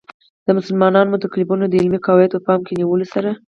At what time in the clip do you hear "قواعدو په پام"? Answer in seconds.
2.05-2.59